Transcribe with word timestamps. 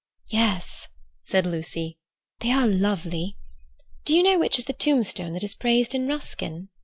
"Yes," 0.31 0.87
said 1.25 1.45
Lucy. 1.45 1.99
"They 2.39 2.51
are 2.51 2.65
lovely. 2.65 3.37
Do 4.03 4.15
you 4.15 4.23
know 4.23 4.39
which 4.39 4.57
is 4.57 4.65
the 4.65 4.73
tombstone 4.73 5.33
that 5.33 5.43
is 5.43 5.53
praised 5.53 5.93
in 5.93 6.07
Ruskin?" 6.07 6.69